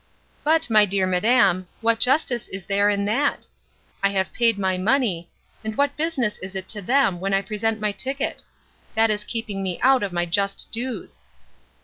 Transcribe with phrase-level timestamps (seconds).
[0.43, 3.45] "But, my dear madam, what justice is there in that?
[4.01, 5.29] I have paid my money,
[5.63, 8.43] and what business is it to them when I present my ticket?
[8.95, 11.21] That is keeping me out of my just dues."